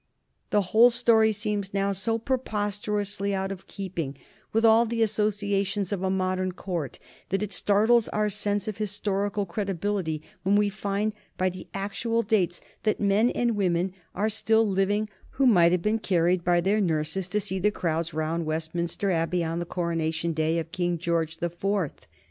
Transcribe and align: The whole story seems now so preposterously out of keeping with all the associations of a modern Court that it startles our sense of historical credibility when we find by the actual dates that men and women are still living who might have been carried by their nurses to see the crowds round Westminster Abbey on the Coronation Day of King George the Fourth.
The 0.49 0.61
whole 0.73 0.89
story 0.89 1.31
seems 1.31 1.75
now 1.75 1.91
so 1.91 2.17
preposterously 2.17 3.35
out 3.35 3.51
of 3.51 3.67
keeping 3.67 4.17
with 4.51 4.65
all 4.65 4.87
the 4.87 5.03
associations 5.03 5.91
of 5.93 6.01
a 6.01 6.09
modern 6.09 6.53
Court 6.53 6.97
that 7.29 7.43
it 7.43 7.53
startles 7.53 8.07
our 8.09 8.27
sense 8.27 8.67
of 8.67 8.77
historical 8.77 9.45
credibility 9.45 10.23
when 10.41 10.55
we 10.55 10.69
find 10.69 11.13
by 11.37 11.49
the 11.49 11.67
actual 11.75 12.23
dates 12.23 12.61
that 12.81 12.99
men 12.99 13.29
and 13.29 13.55
women 13.55 13.93
are 14.15 14.27
still 14.27 14.65
living 14.65 15.07
who 15.33 15.45
might 15.45 15.71
have 15.71 15.83
been 15.83 15.99
carried 15.99 16.43
by 16.43 16.61
their 16.61 16.81
nurses 16.81 17.27
to 17.27 17.39
see 17.39 17.59
the 17.59 17.69
crowds 17.69 18.11
round 18.11 18.43
Westminster 18.47 19.11
Abbey 19.11 19.43
on 19.43 19.59
the 19.59 19.67
Coronation 19.67 20.33
Day 20.33 20.57
of 20.57 20.71
King 20.71 20.97
George 20.97 21.37
the 21.37 21.49
Fourth. 21.51 22.07